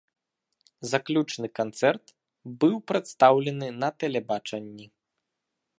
Заключны 0.91 1.47
канцэрт 1.59 2.05
быў 2.63 2.75
прадстаўлены 2.91 3.67
на 3.83 3.89
тэлебачанні. 4.05 4.85